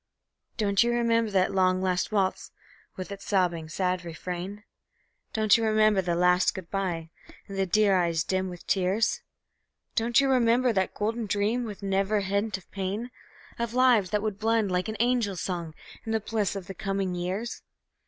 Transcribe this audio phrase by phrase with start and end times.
[0.57, 2.49] Don't you remember that long, last waltz,
[2.95, 4.63] with its sobbing, sad refrain?
[5.31, 7.11] Don't you remember that last good by,
[7.47, 9.21] and the dear eyes dim with tears?
[9.93, 13.11] Don't you remember that golden dream, with never a hint of pain,
[13.59, 17.13] Of lives that would blend like an angel song in the bliss of the coming
[17.13, 17.61] years?